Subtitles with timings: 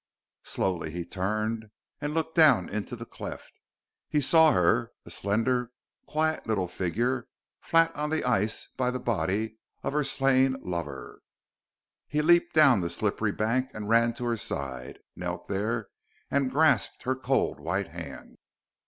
[0.45, 1.69] Slowly he turned
[1.99, 3.61] and looked down into the cleft.
[4.09, 5.69] He saw her a slender,
[6.07, 7.27] quiet little figure,
[7.59, 11.21] flat on the ice by the body of her slain lover.
[12.07, 15.89] He leaped down the slippery bank and ran to her side; knelt there,
[16.31, 18.39] and grasped her cold white hand.